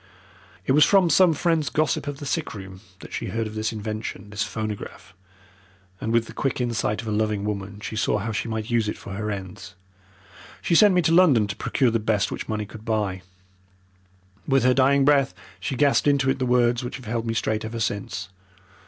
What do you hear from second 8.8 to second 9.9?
it for her ends.